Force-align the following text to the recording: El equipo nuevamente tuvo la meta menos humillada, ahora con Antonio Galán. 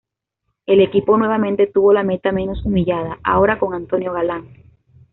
El 0.65 0.81
equipo 0.81 1.15
nuevamente 1.15 1.67
tuvo 1.67 1.93
la 1.93 2.01
meta 2.01 2.31
menos 2.31 2.65
humillada, 2.65 3.19
ahora 3.23 3.59
con 3.59 3.75
Antonio 3.75 4.11
Galán. 4.11 4.49